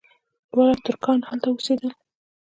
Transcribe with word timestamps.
دواړه 0.51 0.75
ترکان 0.85 1.19
هلته 1.29 1.47
اوسېدل. 1.49 1.91